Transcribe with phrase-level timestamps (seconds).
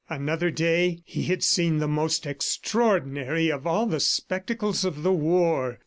[0.09, 5.79] Another day he had seen the most extraordinary of all the spectacles of the war.